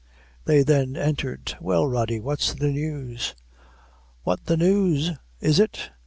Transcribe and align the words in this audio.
They 0.45 0.63
then 0.63 0.97
entered. 0.97 1.55
"Well, 1.61 1.85
Rody, 1.85 2.19
what's 2.19 2.55
the 2.55 2.71
news?" 2.71 3.35
"What 4.23 4.45
the 4.47 4.57
news, 4.57 5.11
is 5.39 5.59
it? 5.59 5.91